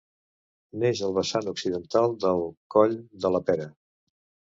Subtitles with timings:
[0.83, 2.41] Neix al vessant occidental del
[2.77, 3.69] Coll de la Pera.